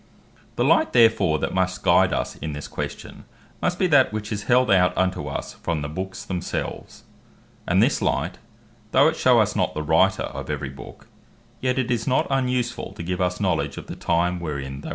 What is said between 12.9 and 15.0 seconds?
to give us knowledge of the time, wherein they were written.